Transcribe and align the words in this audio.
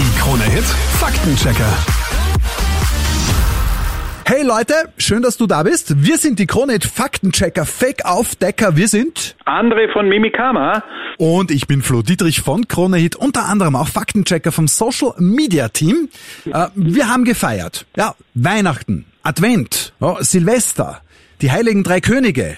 Die 0.00 0.18
Krone 0.18 0.44
Hit 0.44 0.64
Faktenchecker. 0.64 1.70
Hey 4.24 4.42
Leute, 4.42 4.72
schön, 4.96 5.20
dass 5.20 5.36
du 5.36 5.46
da 5.46 5.62
bist. 5.62 6.02
Wir 6.02 6.16
sind 6.16 6.38
die 6.38 6.46
Krone 6.46 6.72
Hit 6.72 6.86
Faktenchecker 6.86 7.66
Fake 7.66 8.06
Aufdecker. 8.06 8.76
Wir 8.76 8.88
sind 8.88 9.36
André 9.44 9.92
von 9.92 10.08
Mimikama. 10.08 10.82
und 11.18 11.50
ich 11.50 11.66
bin 11.66 11.82
Flo 11.82 12.00
Dietrich 12.00 12.40
von 12.40 12.66
Krone 12.66 12.96
Hit, 12.96 13.14
unter 13.14 13.44
anderem 13.44 13.76
auch 13.76 13.88
Faktenchecker 13.88 14.52
vom 14.52 14.68
Social 14.68 15.12
Media 15.18 15.68
Team. 15.68 16.08
Äh, 16.46 16.68
wir 16.74 17.08
haben 17.10 17.26
gefeiert. 17.26 17.84
Ja, 17.94 18.14
Weihnachten, 18.32 19.04
Advent, 19.22 19.92
ja, 20.00 20.16
Silvester, 20.20 21.02
die 21.42 21.52
Heiligen 21.52 21.84
Drei 21.84 22.00
Könige. 22.00 22.56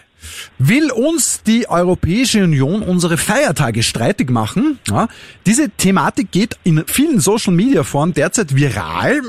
Will 0.58 0.90
uns 0.90 1.42
die 1.42 1.68
Europäische 1.68 2.42
Union 2.44 2.82
unsere 2.82 3.16
Feiertage 3.16 3.82
streitig 3.82 4.30
machen? 4.30 4.78
Ja, 4.88 5.08
diese 5.46 5.70
Thematik 5.70 6.30
geht 6.30 6.56
in 6.64 6.84
vielen 6.86 7.20
Social 7.20 7.52
Media 7.52 7.82
Foren 7.84 8.12
derzeit 8.12 8.54
viral. 8.54 9.20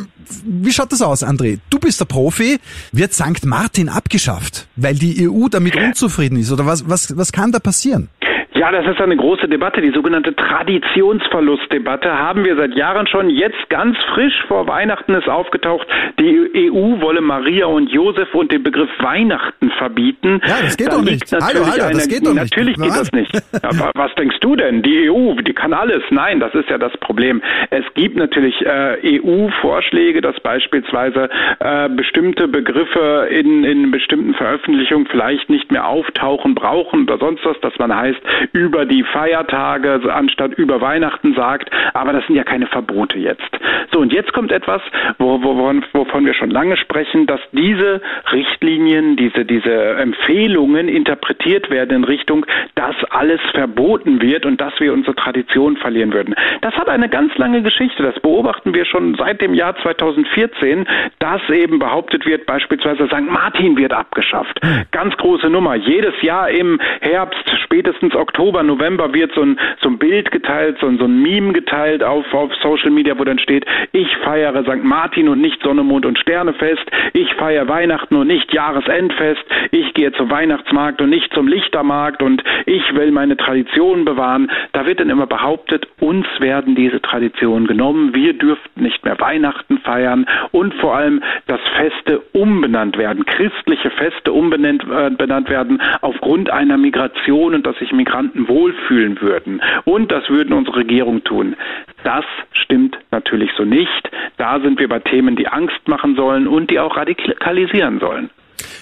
Wie 0.46 0.72
schaut 0.72 0.92
das 0.92 1.02
aus, 1.02 1.24
André? 1.24 1.60
Du 1.70 1.80
bist 1.80 2.00
der 2.00 2.06
Profi. 2.06 2.60
Wird 2.92 3.14
St. 3.14 3.46
Martin 3.46 3.90
abgeschafft, 3.90 4.68
weil 4.76 4.96
die 4.96 5.30
EU 5.30 5.48
damit 5.50 5.76
unzufrieden 5.76 6.38
ist? 6.38 6.52
Oder 6.52 6.66
was, 6.66 6.88
was, 6.88 7.16
was 7.18 7.32
kann 7.32 7.52
da 7.52 7.60
passieren? 7.60 8.10
Ja, 8.56 8.72
das 8.72 8.86
ist 8.86 9.02
eine 9.02 9.16
große 9.18 9.48
Debatte. 9.48 9.82
Die 9.82 9.90
sogenannte 9.92 10.36
Traditionsverlustdebatte 10.36 12.18
haben 12.18 12.46
wir 12.46 12.56
seit 12.56 12.76
Jahren 12.76 13.08
schon. 13.08 13.30
Jetzt 13.32 13.68
ganz 13.70 13.98
frisch 14.14 14.44
vor 14.48 14.68
Weihnachten 14.68 15.14
ist 15.16 15.28
aufgetaucht, 15.28 15.88
die 16.20 16.70
EU 16.72 17.02
wolle 17.02 17.22
Maria 17.22 17.66
und 17.66 17.90
Josef 17.92 18.34
und 18.36 18.52
den 18.52 18.62
Begriff 18.62 18.90
Weihnachten 19.00 19.72
verbieten. 19.72 20.40
Ja, 20.46 20.56
das 20.62 20.78
geht 20.78 20.88
Da 20.88 20.98
doch 20.98 21.02
nicht. 21.04 21.24
Hallo, 21.32 21.42
natürlich 21.42 21.68
hallo, 21.72 21.94
das 21.94 22.04
eine- 22.04 22.14
geht 22.14 22.28
doch 22.28 22.34
nicht. 22.34 22.44
Natürlich 22.52 22.76
geht 22.78 22.92
das 22.92 23.12
nicht. 23.12 23.32
Aber 23.64 23.92
was 23.96 24.14
denkst 24.16 24.38
du 24.42 24.56
denn? 24.56 24.84
Die 24.84 25.10
EU, 25.10 25.34
die 25.42 25.54
kann 25.54 25.74
alles. 25.74 26.04
Nein, 26.12 26.40
das 26.40 26.54
ist 26.54 26.70
ja 26.70 26.78
das 26.78 26.96
Problem. 26.98 27.42
Es 27.72 27.86
gibt 27.96 28.18
natürlich 28.18 28.56
äh, 28.66 29.20
EU-Vorschläge, 29.20 30.22
dass 30.22 30.40
beispielsweise 30.42 31.28
äh, 31.60 31.90
bestimmte 31.90 32.48
Begriffe 32.48 33.28
in, 33.32 33.64
in 33.64 33.90
bestimmten 33.90 34.36
Veröffentlichungen 34.36 35.08
vielleicht 35.08 35.50
nicht 35.50 35.72
mehr 35.72 35.88
auftauchen 35.88 36.54
brauchen 36.54 37.04
oder 37.04 37.18
sonst 37.18 37.44
was, 37.46 37.60
dass 37.62 37.78
man 37.80 37.96
heißt 37.96 38.22
über 38.52 38.86
die 38.86 39.04
Feiertage 39.04 40.02
anstatt 40.14 40.54
über 40.54 40.82
Weihnachten 40.82 41.34
sagt. 41.36 41.70
Aber 41.94 42.14
das 42.14 42.26
sind 42.28 42.36
ja 42.36 42.44
keine 42.44 42.68
Verbote 42.68 43.18
jetzt. 43.18 43.50
So, 43.92 44.00
und 44.00 44.12
jetzt 44.12 44.34
kommt 44.34 44.52
etwas, 44.52 44.82
wo, 45.18 45.42
wovon, 45.44 45.86
wovon 45.94 46.26
wir 46.26 46.34
schon 46.34 46.50
lange 46.50 46.78
sprechen, 46.78 47.26
dass 47.28 47.40
diese 47.52 48.02
Richtlinien, 48.32 49.16
diese, 49.16 49.46
diese 49.46 49.74
Empfehlungen 49.96 50.88
interpretiert 50.88 51.70
werden 51.70 51.98
in 51.98 52.04
Richtung, 52.04 52.46
dass 52.76 52.96
alles 53.10 53.40
verboten 53.52 54.22
wird 54.22 54.46
und 54.46 54.60
dass 54.60 54.80
wir 54.80 54.94
unsere 54.94 55.16
Tradition 55.16 55.78
verlieren 55.78 56.14
würden. 56.14 56.36
Das 56.62 56.74
hat 56.76 56.90
eine 56.90 57.10
ganz 57.10 57.38
lange 57.38 57.62
Geschichte. 57.62 58.04
Das 58.04 58.20
beobachten 58.20 58.74
wir 58.74 58.86
schon 58.86 59.16
seit 59.16 59.42
dem 59.42 59.54
Jahr 59.54 59.76
2014, 59.78 60.86
dass 61.20 61.42
eben 61.50 61.80
behauptet 61.80 62.26
wird, 62.26 62.46
beispielsweise 62.46 63.08
St. 63.08 63.30
Martin 63.30 63.78
wird 63.78 63.94
abgeschafft. 63.94 64.60
Ganz 64.92 65.16
große 65.18 65.50
Nummer. 65.50 65.76
Jedes 65.76 66.20
Jahr 66.22 66.50
im 66.50 66.80
Herbst, 67.02 67.44
spätestens 67.64 68.16
Oktober, 68.16 68.33
November 68.38 69.14
wird 69.14 69.34
so 69.34 69.42
ein, 69.42 69.60
so 69.82 69.90
ein 69.90 69.98
Bild 69.98 70.32
geteilt, 70.32 70.78
so 70.80 70.88
ein, 70.88 70.98
so 70.98 71.06
ein 71.06 71.22
Meme 71.22 71.54
geteilt 71.54 72.04
auf, 72.04 72.26
auf 72.34 72.52
Social 72.62 72.90
Media, 72.90 73.18
wo 73.18 73.24
dann 73.24 73.40
steht, 73.40 73.66
ich 73.92 74.16
feiere 74.18 74.64
St. 74.64 74.84
Martin 74.84 75.30
und 75.30 75.40
nicht 75.42 75.62
Sonne, 75.62 75.84
Mond 75.84 76.06
und 76.06 76.18
Sternefest. 76.20 76.84
Ich 77.14 77.34
feiere 77.36 77.68
Weihnachten 77.68 78.16
und 78.16 78.28
nicht 78.28 78.54
Jahresendfest. 78.54 79.44
Ich 79.72 79.94
gehe 79.94 80.12
zum 80.14 80.30
Weihnachtsmarkt 80.30 81.02
und 81.02 81.10
nicht 81.10 81.34
zum 81.34 81.48
Lichtermarkt 81.48 82.22
und 82.22 82.44
ich 82.66 82.96
will 82.96 83.12
meine 83.12 83.38
Traditionen 83.38 84.06
bewahren. 84.06 84.52
Da 84.72 84.86
wird 84.86 85.00
dann 85.00 85.10
immer 85.10 85.28
behauptet, 85.28 85.88
uns 86.00 86.26
werden 86.40 86.76
diese 86.76 87.02
Traditionen 87.02 87.68
genommen. 87.68 88.16
Wir 88.16 88.34
dürften 88.34 88.82
nicht 88.82 89.06
mehr 89.06 89.20
Weihnachten 89.20 89.78
feiern 89.80 90.26
und 90.52 90.74
vor 90.76 90.96
allem, 90.96 91.22
dass 91.48 91.60
Feste 91.76 92.22
umbenannt 92.34 92.98
werden, 92.98 93.26
christliche 93.26 93.90
Feste 93.92 94.34
umbenannt 94.34 94.84
äh, 94.84 95.10
benannt 95.12 95.50
werden 95.50 95.82
aufgrund 96.02 96.50
einer 96.50 96.78
Migration 96.78 97.54
und 97.54 97.66
dass 97.66 97.78
sich 97.78 97.92
Migranten 97.92 98.23
wohlfühlen 98.48 99.20
würden. 99.22 99.62
Und 99.86 100.12
das 100.12 100.30
würden 100.30 100.54
unsere 100.54 100.78
Regierung 100.78 101.24
tun. 101.24 101.56
Das 102.04 102.26
stimmt 102.52 102.98
natürlich 103.12 103.52
so 103.58 103.64
nicht. 103.64 104.10
Da 104.38 104.60
sind 104.60 104.80
wir 104.80 104.88
bei 104.88 105.00
Themen, 105.00 105.36
die 105.36 105.48
Angst 105.48 105.88
machen 105.88 106.16
sollen 106.16 106.48
und 106.48 106.70
die 106.70 106.80
auch 106.80 106.96
radikalisieren 106.98 108.00
sollen. 108.00 108.30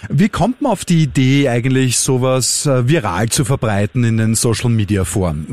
Wie 0.10 0.30
kommt 0.30 0.62
man 0.62 0.72
auf 0.72 0.86
die 0.86 1.04
Idee, 1.04 1.50
eigentlich 1.50 1.98
sowas 1.98 2.66
äh, 2.66 2.90
viral 2.90 3.30
zu 3.30 3.46
verbreiten 3.46 4.04
in 4.04 4.18
den 4.18 4.36
Social 4.36 4.70
Media 4.70 5.04
Foren? 5.06 5.46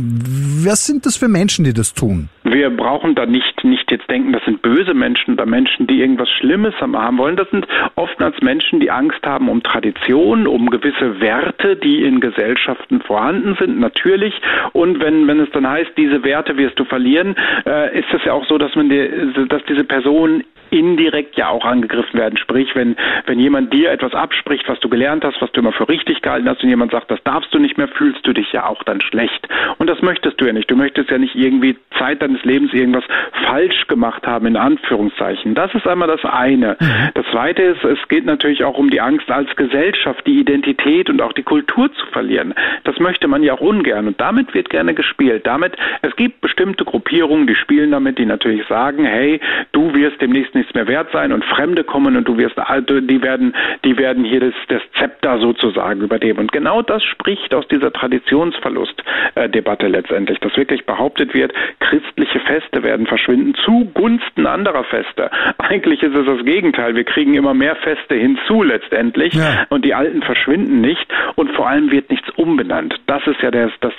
Was 0.64 0.86
sind 0.86 1.06
das 1.06 1.16
für 1.16 1.28
Menschen, 1.28 1.64
die 1.64 1.72
das 1.72 1.94
tun? 1.94 2.28
Wir 2.44 2.70
brauchen 2.70 3.14
da 3.14 3.26
nicht, 3.26 3.57
nicht 3.64 3.90
jetzt 3.90 4.10
denken, 4.10 4.32
das 4.32 4.44
sind 4.44 4.62
böse 4.62 4.94
Menschen 4.94 5.34
oder 5.34 5.46
Menschen, 5.46 5.86
die 5.86 6.00
irgendwas 6.00 6.30
Schlimmes 6.30 6.74
haben 6.80 7.18
wollen. 7.18 7.36
Das 7.36 7.50
sind 7.50 7.66
oftmals 7.96 8.40
Menschen, 8.40 8.80
die 8.80 8.90
Angst 8.90 9.24
haben 9.24 9.48
um 9.48 9.62
Tradition, 9.62 10.46
um 10.46 10.70
gewisse 10.70 11.20
Werte, 11.20 11.76
die 11.76 12.02
in 12.02 12.20
Gesellschaften 12.20 13.00
vorhanden 13.00 13.56
sind, 13.58 13.78
natürlich. 13.80 14.34
Und 14.72 15.00
wenn, 15.00 15.26
wenn 15.26 15.40
es 15.40 15.50
dann 15.50 15.68
heißt, 15.68 15.92
diese 15.96 16.22
Werte 16.24 16.56
wirst 16.56 16.78
du 16.78 16.84
verlieren, 16.84 17.36
äh, 17.66 17.98
ist 17.98 18.12
es 18.12 18.24
ja 18.24 18.32
auch 18.32 18.46
so, 18.46 18.58
dass 18.58 18.74
man 18.74 18.88
die, 18.88 19.46
dass 19.48 19.64
diese 19.64 19.84
Personen 19.84 20.44
indirekt 20.70 21.36
ja 21.36 21.48
auch 21.48 21.64
angegriffen 21.64 22.18
werden. 22.18 22.36
Sprich, 22.36 22.74
wenn, 22.74 22.96
wenn 23.26 23.38
jemand 23.38 23.72
dir 23.72 23.90
etwas 23.90 24.14
abspricht, 24.14 24.68
was 24.68 24.78
du 24.80 24.88
gelernt 24.88 25.24
hast, 25.24 25.40
was 25.40 25.50
du 25.52 25.60
immer 25.60 25.72
für 25.72 25.88
richtig 25.88 26.22
gehalten 26.22 26.48
hast 26.48 26.62
und 26.62 26.68
jemand 26.68 26.92
sagt, 26.92 27.10
das 27.10 27.22
darfst 27.24 27.52
du 27.54 27.58
nicht 27.58 27.78
mehr, 27.78 27.88
fühlst 27.88 28.26
du 28.26 28.32
dich 28.32 28.52
ja 28.52 28.66
auch 28.66 28.82
dann 28.82 29.00
schlecht. 29.00 29.48
Und 29.78 29.88
das 29.88 30.02
möchtest 30.02 30.40
du 30.40 30.46
ja 30.46 30.52
nicht. 30.52 30.70
Du 30.70 30.76
möchtest 30.76 31.10
ja 31.10 31.18
nicht 31.18 31.34
irgendwie 31.34 31.76
Zeit 31.98 32.22
deines 32.22 32.44
Lebens 32.44 32.72
irgendwas 32.72 33.04
falsch 33.48 33.86
gemacht 33.88 34.26
haben, 34.26 34.46
in 34.46 34.56
Anführungszeichen. 34.56 35.54
Das 35.54 35.74
ist 35.74 35.86
einmal 35.86 36.08
das 36.08 36.24
eine. 36.24 36.76
Das 37.14 37.24
zweite 37.32 37.62
ist, 37.62 37.84
es 37.84 37.98
geht 38.08 38.26
natürlich 38.26 38.64
auch 38.64 38.76
um 38.76 38.90
die 38.90 39.00
Angst 39.00 39.30
als 39.30 39.54
Gesellschaft, 39.56 40.26
die 40.26 40.38
Identität 40.38 41.08
und 41.08 41.22
auch 41.22 41.32
die 41.32 41.42
Kultur 41.42 41.90
zu 41.92 42.06
verlieren. 42.06 42.54
Das 42.84 42.98
möchte 42.98 43.26
man 43.26 43.42
ja 43.42 43.54
auch 43.54 43.60
ungern. 43.60 44.06
Und 44.06 44.20
damit 44.20 44.54
wird 44.54 44.68
gerne 44.70 44.94
gespielt. 44.94 45.46
Damit, 45.46 45.76
es 46.02 46.14
gibt 46.16 46.40
bestimmte 46.40 46.84
Gruppierungen, 46.84 47.46
die 47.46 47.54
spielen 47.54 47.90
damit, 47.90 48.18
die 48.18 48.26
natürlich 48.26 48.66
sagen, 48.68 49.04
hey, 49.04 49.40
du 49.72 49.94
wirst 49.94 50.20
demnächst 50.20 50.54
nichts 50.54 50.74
mehr 50.74 50.86
wert 50.86 51.08
sein 51.12 51.32
und 51.32 51.44
Fremde 51.44 51.84
kommen 51.84 52.16
und 52.16 52.28
du 52.28 52.36
wirst, 52.36 52.56
die 52.56 53.22
werden, 53.22 53.54
die 53.84 53.96
werden 53.96 54.24
hier 54.24 54.40
das, 54.40 54.54
das 54.68 54.82
Zepter 54.98 55.38
sozusagen 55.38 56.02
übernehmen. 56.02 56.40
Und 56.40 56.52
genau 56.52 56.82
das 56.82 57.02
spricht 57.02 57.54
aus 57.54 57.66
dieser 57.68 57.92
Traditionsverlustdebatte 57.92 59.88
letztendlich, 59.88 60.38
dass 60.40 60.56
wirklich 60.56 60.84
behauptet 60.84 61.34
wird, 61.34 61.52
christliche 61.80 62.40
Feste 62.40 62.82
werden 62.82 63.06
verschwinden 63.06 63.37
zugunsten 63.64 64.46
anderer 64.46 64.84
Feste. 64.84 65.30
Eigentlich 65.58 66.02
ist 66.02 66.14
es 66.14 66.26
das 66.26 66.44
Gegenteil. 66.44 66.94
Wir 66.94 67.04
kriegen 67.04 67.34
immer 67.34 67.54
mehr 67.54 67.76
Feste 67.76 68.14
hinzu 68.14 68.62
letztendlich 68.62 69.34
Ja. 69.34 69.66
und 69.68 69.84
die 69.84 69.94
alten 69.94 70.22
verschwinden 70.22 70.80
nicht 70.80 71.06
und 71.36 71.50
vor 71.52 71.68
allem 71.68 71.90
wird 71.90 72.10
nichts 72.10 72.28
umbenannt. 72.36 72.94
Das 73.06 73.22
ist 73.26 73.40
ja 73.42 73.50
das, 73.50 73.70
das, 73.80 73.92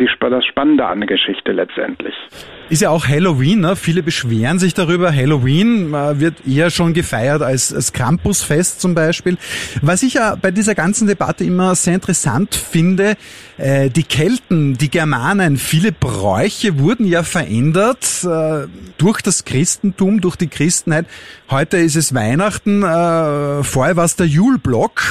die, 0.00 0.08
das 0.20 0.44
Spannende 0.46 0.86
an 0.86 1.00
der 1.00 1.08
Geschichte 1.08 1.52
letztendlich. 1.52 2.14
Ist 2.70 2.82
ja 2.82 2.90
auch 2.90 3.06
Halloween, 3.06 3.60
ne? 3.60 3.76
Viele 3.76 4.02
beschweren 4.02 4.58
sich 4.58 4.72
darüber. 4.74 5.12
Halloween 5.14 5.92
äh, 5.92 6.18
wird 6.20 6.46
eher 6.46 6.70
schon 6.70 6.94
gefeiert 6.94 7.42
als, 7.42 7.74
als 7.74 7.92
Campusfest 7.92 8.80
zum 8.80 8.94
Beispiel. 8.94 9.36
Was 9.82 10.02
ich 10.02 10.14
ja 10.14 10.34
bei 10.40 10.50
dieser 10.50 10.74
ganzen 10.74 11.06
Debatte 11.06 11.44
immer 11.44 11.74
sehr 11.74 11.94
interessant 11.94 12.54
finde, 12.54 13.16
äh, 13.58 13.90
die 13.90 14.02
Kelten, 14.02 14.78
die 14.78 14.90
Germanen, 14.90 15.56
viele 15.58 15.92
Bräuche 15.92 16.78
wurden 16.78 17.06
ja 17.06 17.22
verändert 17.22 18.24
äh, 18.24 18.66
durch 18.98 19.20
das 19.20 19.44
Christentum, 19.44 20.20
durch 20.20 20.36
die 20.36 20.46
Christenheit. 20.46 21.06
Heute 21.50 21.76
ist 21.76 21.96
es 21.96 22.14
Weihnachten, 22.14 22.82
äh, 22.82 23.62
vorher 23.62 23.96
war 23.96 24.04
es 24.04 24.16
der 24.16 24.26
Julblock. 24.26 25.02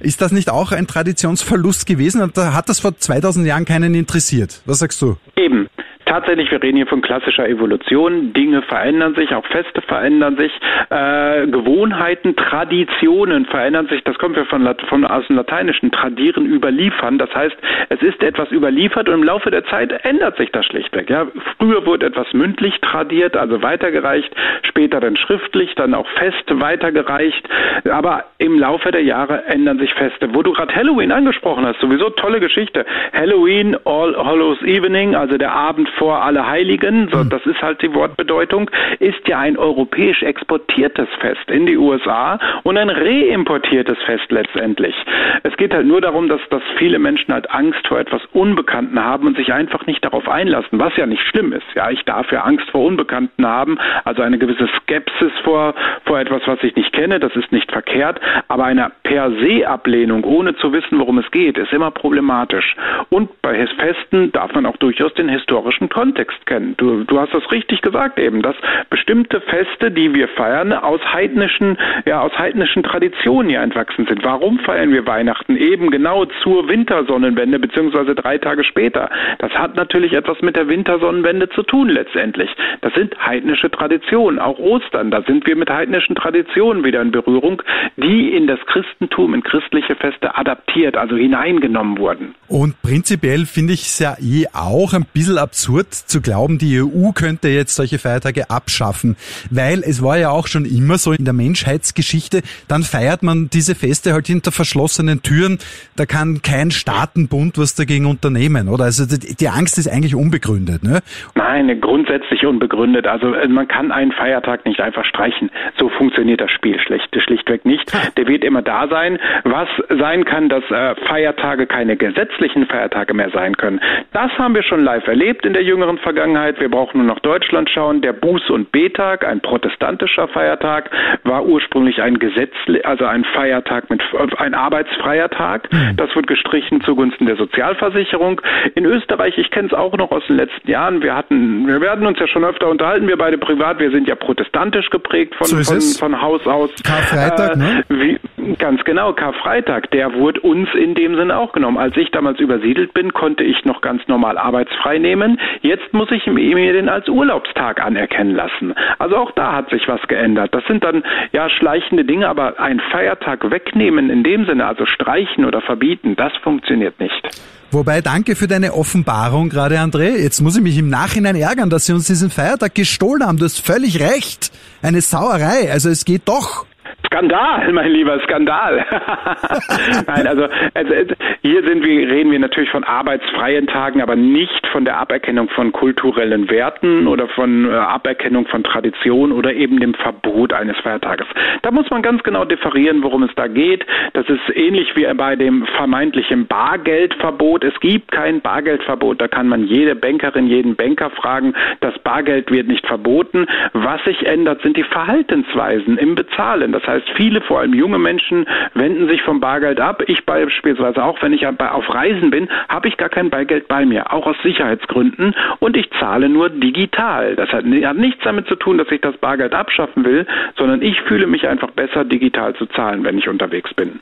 Ist 0.00 0.20
das 0.20 0.32
nicht 0.32 0.50
auch 0.50 0.72
ein 0.72 0.86
Traditionsverlust 0.86 1.86
gewesen? 1.86 2.20
Und 2.20 2.36
da 2.36 2.52
hat 2.52 2.68
das 2.68 2.80
vor 2.80 2.96
2000 2.96 3.46
Jahren 3.46 3.64
keinen 3.64 3.94
interessiert. 3.94 4.60
Was 4.66 4.80
sagst 4.80 5.00
du? 5.00 5.16
Eben. 5.36 5.69
Tatsächlich, 6.10 6.50
wir 6.50 6.60
reden 6.60 6.76
hier 6.76 6.88
von 6.88 7.02
klassischer 7.02 7.48
Evolution. 7.48 8.32
Dinge 8.32 8.62
verändern 8.62 9.14
sich, 9.14 9.32
auch 9.32 9.46
Feste 9.46 9.80
verändern 9.80 10.36
sich, 10.36 10.50
äh, 10.90 11.46
Gewohnheiten, 11.46 12.34
Traditionen 12.34 13.46
verändern 13.46 13.86
sich. 13.86 14.02
Das 14.02 14.18
kommt 14.18 14.36
ja 14.36 14.44
von, 14.46 14.68
von 14.88 15.04
aus 15.04 15.24
dem 15.28 15.36
Lateinischen 15.36 15.92
tradieren, 15.92 16.46
überliefern. 16.46 17.16
Das 17.18 17.32
heißt, 17.32 17.56
es 17.90 18.02
ist 18.02 18.20
etwas 18.24 18.50
überliefert 18.50 19.08
und 19.08 19.14
im 19.14 19.22
Laufe 19.22 19.52
der 19.52 19.64
Zeit 19.66 19.92
ändert 20.04 20.36
sich 20.36 20.50
das 20.50 20.66
schlichtweg. 20.66 21.10
Ja, 21.10 21.28
früher 21.58 21.86
wurde 21.86 22.06
etwas 22.06 22.26
mündlich 22.32 22.80
tradiert, 22.80 23.36
also 23.36 23.62
weitergereicht, 23.62 24.34
später 24.64 24.98
dann 24.98 25.16
schriftlich, 25.16 25.76
dann 25.76 25.94
auch 25.94 26.08
fest 26.16 26.44
weitergereicht. 26.48 27.48
Aber 27.88 28.24
im 28.38 28.58
Laufe 28.58 28.90
der 28.90 29.04
Jahre 29.04 29.44
ändern 29.44 29.78
sich 29.78 29.94
Feste. 29.94 30.34
Wo 30.34 30.42
du 30.42 30.54
gerade 30.54 30.74
Halloween 30.74 31.12
angesprochen 31.12 31.64
hast, 31.64 31.78
sowieso 31.78 32.10
tolle 32.10 32.40
Geschichte. 32.40 32.84
Halloween, 33.12 33.76
All 33.84 34.16
Hallows 34.16 34.60
Evening, 34.62 35.14
also 35.14 35.38
der 35.38 35.52
Abend 35.52 35.88
vor 36.00 36.22
Allerheiligen, 36.22 37.10
so, 37.12 37.20
hm. 37.20 37.28
das 37.28 37.44
ist 37.44 37.60
halt 37.60 37.82
die 37.82 37.94
Wortbedeutung, 37.94 38.70
ist 39.00 39.28
ja 39.28 39.38
ein 39.38 39.58
europäisch 39.58 40.22
exportiertes 40.22 41.08
Fest 41.20 41.50
in 41.50 41.66
die 41.66 41.76
USA 41.76 42.38
und 42.62 42.78
ein 42.78 42.88
reimportiertes 42.88 43.98
Fest 44.06 44.24
letztendlich. 44.30 44.94
Es 45.42 45.54
geht 45.58 45.74
halt 45.74 45.86
nur 45.86 46.00
darum, 46.00 46.28
dass, 46.28 46.40
dass 46.48 46.62
viele 46.78 46.98
Menschen 46.98 47.34
halt 47.34 47.50
Angst 47.50 47.86
vor 47.86 47.98
etwas 47.98 48.22
Unbekannten 48.32 48.98
haben 49.04 49.26
und 49.26 49.36
sich 49.36 49.52
einfach 49.52 49.86
nicht 49.86 50.02
darauf 50.02 50.26
einlassen, 50.26 50.78
was 50.78 50.96
ja 50.96 51.04
nicht 51.04 51.22
schlimm 51.22 51.52
ist. 51.52 51.66
Ja, 51.74 51.90
ich 51.90 52.02
darf 52.06 52.32
ja 52.32 52.44
Angst 52.44 52.70
vor 52.70 52.82
Unbekannten 52.82 53.46
haben, 53.46 53.78
also 54.04 54.22
eine 54.22 54.38
gewisse 54.38 54.68
Skepsis 54.68 55.32
vor, 55.44 55.74
vor 56.06 56.18
etwas, 56.18 56.40
was 56.46 56.62
ich 56.62 56.74
nicht 56.76 56.94
kenne, 56.94 57.20
das 57.20 57.36
ist 57.36 57.52
nicht 57.52 57.70
verkehrt, 57.70 58.20
aber 58.48 58.64
eine 58.64 58.90
per 59.02 59.30
se 59.32 59.68
Ablehnung, 59.68 60.24
ohne 60.24 60.56
zu 60.56 60.72
wissen, 60.72 60.98
worum 60.98 61.18
es 61.18 61.30
geht, 61.30 61.58
ist 61.58 61.74
immer 61.74 61.90
problematisch. 61.90 62.74
Und 63.10 63.42
bei 63.42 63.66
Festen 63.76 64.32
darf 64.32 64.54
man 64.54 64.64
auch 64.64 64.78
durchaus 64.78 65.12
den 65.14 65.28
historischen 65.28 65.89
Kontext 65.90 66.46
kennen. 66.46 66.74
Du, 66.76 67.04
du 67.04 67.20
hast 67.20 67.34
das 67.34 67.50
richtig 67.52 67.82
gesagt 67.82 68.18
eben, 68.18 68.42
dass 68.42 68.56
bestimmte 68.88 69.40
Feste, 69.42 69.90
die 69.90 70.14
wir 70.14 70.28
feiern, 70.28 70.72
aus 70.72 71.00
heidnischen, 71.12 71.76
ja, 72.06 72.20
aus 72.20 72.32
heidnischen 72.38 72.82
Traditionen 72.82 73.50
hier 73.50 73.60
entwachsen 73.60 74.06
sind. 74.06 74.24
Warum 74.24 74.58
feiern 74.60 74.92
wir 74.92 75.06
Weihnachten 75.06 75.56
eben 75.56 75.90
genau 75.90 76.24
zur 76.42 76.68
Wintersonnenwende 76.68 77.58
beziehungsweise 77.58 78.14
drei 78.14 78.38
Tage 78.38 78.64
später? 78.64 79.10
Das 79.38 79.52
hat 79.52 79.76
natürlich 79.76 80.12
etwas 80.12 80.40
mit 80.40 80.56
der 80.56 80.68
Wintersonnenwende 80.68 81.48
zu 81.50 81.62
tun 81.62 81.88
letztendlich. 81.88 82.50
Das 82.80 82.94
sind 82.94 83.14
heidnische 83.18 83.70
Traditionen. 83.70 84.38
Auch 84.38 84.58
Ostern, 84.58 85.10
da 85.10 85.22
sind 85.22 85.46
wir 85.46 85.56
mit 85.56 85.70
heidnischen 85.70 86.14
Traditionen 86.14 86.84
wieder 86.84 87.02
in 87.02 87.10
Berührung, 87.10 87.62
die 87.96 88.30
in 88.30 88.46
das 88.46 88.60
Christentum, 88.66 89.34
in 89.34 89.42
christliche 89.42 89.96
Feste 89.96 90.36
adaptiert, 90.36 90.96
also 90.96 91.16
hineingenommen 91.16 91.98
wurden. 91.98 92.34
Und 92.48 92.80
prinzipiell 92.82 93.46
finde 93.46 93.72
ich 93.72 93.82
es 93.82 93.98
ja 93.98 94.16
eh 94.20 94.46
auch 94.52 94.92
ein 94.92 95.06
bisschen 95.12 95.38
absurd 95.38 95.79
zu 95.88 96.20
glauben, 96.20 96.58
die 96.58 96.80
EU 96.80 97.12
könnte 97.12 97.48
jetzt 97.48 97.76
solche 97.76 97.98
Feiertage 97.98 98.50
abschaffen, 98.50 99.16
weil 99.50 99.80
es 99.80 100.02
war 100.02 100.18
ja 100.18 100.30
auch 100.30 100.46
schon 100.46 100.64
immer 100.64 100.98
so 100.98 101.12
in 101.12 101.24
der 101.24 101.34
Menschheitsgeschichte, 101.34 102.42
dann 102.68 102.82
feiert 102.82 103.22
man 103.22 103.48
diese 103.50 103.74
Feste 103.74 104.12
halt 104.12 104.26
hinter 104.26 104.52
verschlossenen 104.52 105.22
Türen, 105.22 105.58
da 105.96 106.06
kann 106.06 106.42
kein 106.42 106.70
Staatenbund 106.70 107.58
was 107.58 107.74
dagegen 107.74 108.06
unternehmen, 108.06 108.68
oder? 108.68 108.84
Also 108.84 109.04
die 109.06 109.48
Angst 109.48 109.78
ist 109.78 109.88
eigentlich 109.88 110.14
unbegründet, 110.14 110.82
ne? 110.82 111.00
Nein, 111.34 111.80
grundsätzlich 111.80 112.44
unbegründet. 112.46 113.06
Also 113.06 113.34
äh, 113.34 113.48
man 113.48 113.68
kann 113.68 113.92
einen 113.92 114.12
Feiertag 114.12 114.64
nicht 114.64 114.80
einfach 114.80 115.04
streichen. 115.04 115.50
So 115.78 115.88
funktioniert 115.88 116.40
das 116.40 116.50
Spiel 116.50 116.78
schlicht, 116.80 117.14
schlichtweg 117.22 117.64
nicht. 117.64 117.92
Der 118.16 118.26
wird 118.26 118.44
immer 118.44 118.62
da 118.62 118.88
sein. 118.88 119.18
Was 119.44 119.68
sein 119.88 120.24
kann, 120.24 120.48
dass 120.48 120.64
äh, 120.70 120.94
Feiertage 121.06 121.66
keine 121.66 121.96
gesetzlichen 121.96 122.66
Feiertage 122.66 123.14
mehr 123.14 123.30
sein 123.30 123.56
können. 123.56 123.80
Das 124.12 124.30
haben 124.38 124.54
wir 124.54 124.62
schon 124.62 124.82
live 124.82 125.06
erlebt 125.06 125.46
in 125.46 125.52
der 125.52 125.62
jüngeren 125.70 125.98
Vergangenheit. 125.98 126.60
Wir 126.60 126.68
brauchen 126.68 126.98
nur 126.98 127.06
nach 127.06 127.20
Deutschland 127.20 127.70
schauen. 127.70 128.02
Der 128.02 128.14
Buß- 128.14 128.50
und 128.50 128.72
B-Tag, 128.72 129.26
ein 129.26 129.40
protestantischer 129.40 130.28
Feiertag, 130.28 130.90
war 131.24 131.46
ursprünglich 131.46 132.02
ein 132.02 132.18
Gesetz, 132.18 132.52
also 132.84 133.06
ein 133.06 133.24
Feiertag 133.24 133.88
mit 133.88 134.02
ein 134.36 134.54
arbeitsfreier 134.54 135.30
Tag. 135.30 135.68
Hm. 135.70 135.96
Das 135.96 136.14
wird 136.14 136.26
gestrichen 136.26 136.80
zugunsten 136.82 137.26
der 137.26 137.36
Sozialversicherung. 137.36 138.40
In 138.74 138.84
Österreich, 138.84 139.38
ich 139.38 139.50
kenne 139.50 139.68
es 139.68 139.74
auch 139.74 139.96
noch 139.96 140.10
aus 140.10 140.26
den 140.26 140.36
letzten 140.36 140.70
Jahren. 140.70 141.02
Wir 141.02 141.14
hatten, 141.14 141.66
wir 141.66 141.80
werden 141.80 142.06
uns 142.06 142.18
ja 142.18 142.26
schon 142.26 142.44
öfter 142.44 142.68
unterhalten. 142.68 143.06
Wir 143.06 143.16
beide 143.16 143.38
privat. 143.38 143.78
Wir 143.78 143.90
sind 143.90 144.08
ja 144.08 144.16
protestantisch 144.16 144.90
geprägt 144.90 145.34
von 145.36 145.46
so 145.46 145.56
von, 145.62 145.80
von, 145.80 146.20
Haus 146.20 146.46
aus. 146.46 146.70
Karfreitag, 146.82 147.54
äh, 147.54 147.58
ne? 147.58 147.84
Wie, 147.88 148.18
ganz 148.58 148.84
genau, 148.84 149.12
Karfreitag. 149.12 149.90
Der 149.90 150.14
wurde 150.14 150.40
uns 150.40 150.68
in 150.74 150.94
dem 150.94 151.16
Sinne 151.16 151.36
auch 151.36 151.52
genommen. 151.52 151.78
Als 151.78 151.96
ich 151.96 152.10
damals 152.10 152.40
übersiedelt 152.40 152.94
bin, 152.94 153.12
konnte 153.12 153.44
ich 153.44 153.64
noch 153.64 153.80
ganz 153.80 154.02
normal 154.08 154.38
arbeitsfrei 154.38 154.98
nehmen. 154.98 155.38
Jetzt 155.62 155.92
muss 155.92 156.10
ich 156.10 156.26
mir 156.26 156.72
den 156.72 156.88
als 156.88 157.08
Urlaubstag 157.08 157.80
anerkennen 157.80 158.34
lassen. 158.34 158.74
Also 158.98 159.16
auch 159.16 159.32
da 159.32 159.52
hat 159.52 159.70
sich 159.70 159.86
was 159.88 160.00
geändert. 160.08 160.54
Das 160.54 160.64
sind 160.66 160.84
dann 160.84 161.02
ja 161.32 161.48
schleichende 161.48 162.04
Dinge, 162.04 162.28
aber 162.28 162.60
ein 162.60 162.80
Feiertag 162.90 163.50
wegnehmen 163.50 164.10
in 164.10 164.22
dem 164.22 164.46
Sinne, 164.46 164.66
also 164.66 164.86
streichen 164.86 165.44
oder 165.44 165.60
verbieten, 165.60 166.16
das 166.16 166.32
funktioniert 166.42 166.98
nicht. 167.00 167.28
Wobei, 167.72 168.00
danke 168.00 168.34
für 168.34 168.48
deine 168.48 168.74
Offenbarung 168.74 169.48
gerade, 169.48 169.76
André. 169.78 170.20
Jetzt 170.20 170.40
muss 170.40 170.56
ich 170.56 170.62
mich 170.62 170.76
im 170.76 170.88
Nachhinein 170.88 171.36
ärgern, 171.36 171.70
dass 171.70 171.86
sie 171.86 171.92
uns 171.92 172.06
diesen 172.06 172.28
Feiertag 172.28 172.74
gestohlen 172.74 173.24
haben. 173.24 173.38
Du 173.38 173.44
hast 173.44 173.64
völlig 173.64 174.00
recht. 174.00 174.50
Eine 174.82 175.00
Sauerei. 175.00 175.70
Also 175.70 175.88
es 175.88 176.04
geht 176.04 176.22
doch. 176.26 176.66
Skandal, 177.06 177.72
mein 177.72 177.90
lieber 177.90 178.20
Skandal. 178.20 178.84
Nein, 180.06 180.26
also, 180.26 180.46
also, 180.74 180.94
hier 181.42 181.62
sind 181.66 181.84
wir, 181.84 182.08
reden 182.08 182.30
wir 182.30 182.38
natürlich 182.38 182.70
von 182.70 182.84
arbeitsfreien 182.84 183.66
Tagen, 183.66 184.00
aber 184.00 184.16
nicht 184.16 184.66
von 184.68 184.84
der 184.84 184.98
Aberkennung 184.98 185.48
von 185.48 185.72
kulturellen 185.72 186.48
Werten 186.50 187.06
oder 187.06 187.28
von 187.28 187.68
äh, 187.68 187.74
Aberkennung 187.74 188.46
von 188.46 188.62
Tradition 188.62 189.32
oder 189.32 189.52
eben 189.52 189.80
dem 189.80 189.94
Verbot 189.94 190.52
eines 190.52 190.76
Feiertages. 190.78 191.26
Da 191.62 191.70
muss 191.70 191.90
man 191.90 192.02
ganz 192.02 192.22
genau 192.22 192.44
differieren, 192.44 193.02
worum 193.02 193.22
es 193.24 193.34
da 193.34 193.48
geht. 193.48 193.84
Das 194.12 194.28
ist 194.28 194.54
ähnlich 194.54 194.94
wie 194.96 195.06
bei 195.14 195.36
dem 195.36 195.66
vermeintlichen 195.76 196.46
Bargeldverbot. 196.46 197.64
Es 197.64 197.78
gibt 197.80 198.12
kein 198.12 198.40
Bargeldverbot. 198.40 199.20
Da 199.20 199.28
kann 199.28 199.48
man 199.48 199.64
jede 199.64 199.94
Bankerin, 199.94 200.46
jeden 200.46 200.76
Banker 200.76 201.10
fragen. 201.10 201.54
Das 201.80 201.98
Bargeld 202.00 202.50
wird 202.50 202.68
nicht 202.68 202.86
verboten. 202.86 203.46
Was 203.72 204.02
sich 204.04 204.26
ändert, 204.26 204.62
sind 204.62 204.76
die 204.76 204.84
Verhaltensweisen 204.84 205.98
im 205.98 206.14
Bezahlen. 206.14 206.72
Das 206.72 206.79
heißt, 206.86 207.00
heißt, 207.00 207.16
viele, 207.16 207.40
vor 207.40 207.60
allem 207.60 207.74
junge 207.74 207.98
Menschen, 207.98 208.46
wenden 208.74 209.08
sich 209.08 209.22
vom 209.22 209.40
Bargeld 209.40 209.80
ab. 209.80 210.02
Ich 210.06 210.24
beispielsweise 210.24 211.02
auch, 211.02 211.20
wenn 211.22 211.32
ich 211.32 211.46
auf 211.46 211.94
Reisen 211.94 212.30
bin, 212.30 212.48
habe 212.68 212.88
ich 212.88 212.96
gar 212.96 213.08
kein 213.08 213.30
Bargeld 213.30 213.68
bei 213.68 213.84
mir, 213.84 214.12
auch 214.12 214.26
aus 214.26 214.36
Sicherheitsgründen. 214.42 215.34
Und 215.58 215.76
ich 215.76 215.90
zahle 215.98 216.28
nur 216.28 216.48
digital. 216.50 217.36
Das 217.36 217.50
hat, 217.50 217.64
hat 217.64 217.96
nichts 217.96 218.22
damit 218.24 218.46
zu 218.46 218.56
tun, 218.56 218.78
dass 218.78 218.90
ich 218.90 219.00
das 219.00 219.16
Bargeld 219.16 219.54
abschaffen 219.54 220.04
will, 220.04 220.26
sondern 220.56 220.82
ich 220.82 221.00
fühle 221.02 221.26
mich 221.26 221.46
einfach 221.48 221.70
besser, 221.70 222.04
digital 222.04 222.54
zu 222.54 222.66
zahlen, 222.66 223.04
wenn 223.04 223.18
ich 223.18 223.28
unterwegs 223.28 223.72
bin. 223.74 224.00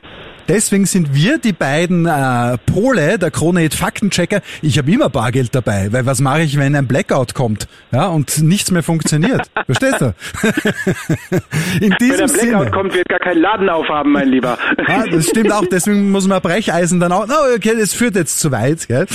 Deswegen 0.49 0.87
sind 0.87 1.13
wir 1.13 1.37
die 1.37 1.53
beiden 1.53 2.07
äh, 2.07 2.57
Pole, 2.65 3.19
der 3.19 3.29
Krone 3.29 3.69
Faktenchecker. 3.69 4.41
Ich 4.63 4.79
habe 4.79 4.91
immer 4.91 5.07
Bargeld 5.07 5.53
dabei, 5.53 5.93
weil 5.93 6.07
was 6.07 6.21
mache 6.21 6.41
ich, 6.41 6.57
wenn 6.57 6.75
ein 6.75 6.87
Blackout 6.87 7.35
kommt 7.35 7.67
ja, 7.91 8.07
und 8.07 8.41
nichts 8.41 8.71
mehr 8.71 8.81
funktioniert? 8.81 9.47
Verstehst 9.67 10.01
du? 10.01 10.15
In 11.81 11.91
diesem 11.99 12.17
wenn 12.17 12.21
ein 12.21 12.31
Blackout 12.31 12.33
Sinne. 12.33 12.71
kommt, 12.71 12.93
wird 12.95 13.07
gar 13.09 13.19
kein 13.19 13.37
Laden 13.37 13.69
aufhaben, 13.69 14.11
mein 14.11 14.27
Lieber. 14.27 14.57
ah, 14.87 15.03
das 15.11 15.27
stimmt 15.27 15.51
auch. 15.51 15.65
Deswegen 15.71 16.09
muss 16.09 16.27
man 16.27 16.41
Brecheisen 16.41 16.99
dann 16.99 17.11
auch. 17.11 17.27
Oh, 17.29 17.55
okay, 17.55 17.75
das 17.79 17.93
führt 17.93 18.15
jetzt 18.15 18.39
zu 18.39 18.51
weit. 18.51 18.87
Gell? 18.87 19.05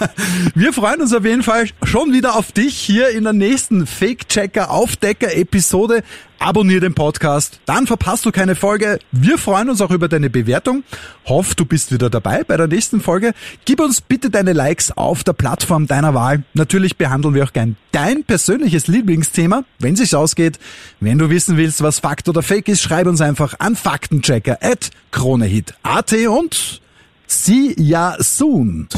Wir 0.54 0.74
freuen 0.74 1.00
uns 1.00 1.14
auf 1.14 1.24
jeden 1.24 1.42
Fall 1.42 1.64
schon 1.82 2.12
wieder 2.12 2.36
auf 2.36 2.52
dich 2.52 2.76
hier 2.76 3.08
in 3.08 3.24
der 3.24 3.32
nächsten 3.32 3.86
Fake-Checker 3.86 4.70
Aufdecker-Episode. 4.70 6.02
Abonnier 6.38 6.80
den 6.80 6.94
Podcast, 6.94 7.60
dann 7.66 7.86
verpasst 7.86 8.26
du 8.26 8.32
keine 8.32 8.54
Folge. 8.54 8.98
Wir 9.12 9.38
freuen 9.38 9.70
uns 9.70 9.80
auch 9.80 9.90
über 9.90 10.08
deine 10.08 10.30
Bewertung. 10.30 10.84
Hoff, 11.26 11.54
du 11.54 11.64
bist 11.64 11.92
wieder 11.92 12.10
dabei 12.10 12.44
bei 12.44 12.56
der 12.56 12.66
nächsten 12.66 13.00
Folge. 13.00 13.32
Gib 13.64 13.80
uns 13.80 14.00
bitte 14.00 14.30
deine 14.30 14.52
Likes 14.52 14.90
auf 14.90 15.24
der 15.24 15.32
Plattform 15.32 15.86
deiner 15.86 16.14
Wahl. 16.14 16.42
Natürlich 16.54 16.96
behandeln 16.96 17.34
wir 17.34 17.44
auch 17.44 17.52
gern 17.52 17.76
dein 17.92 18.24
persönliches 18.24 18.86
Lieblingsthema, 18.86 19.64
wenn 19.78 19.96
sich's 19.96 20.14
ausgeht. 20.14 20.58
Wenn 21.00 21.18
du 21.18 21.30
wissen 21.30 21.56
willst, 21.56 21.82
was 21.82 22.00
Fakt 22.00 22.28
oder 22.28 22.42
Fake 22.42 22.68
ist, 22.68 22.82
schreib 22.82 23.06
uns 23.06 23.20
einfach 23.20 23.54
an 23.58 23.76
faktenchecker 23.76 24.58
at 24.60 24.90
kronehit.at 25.12 26.12
und 26.28 26.80
see 27.26 27.74
ya 27.78 28.16
soon. 28.18 28.88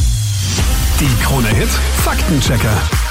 Die 0.98 1.22
Krone 1.22 1.48
Hit 1.48 1.68
Faktenchecker. 2.02 3.05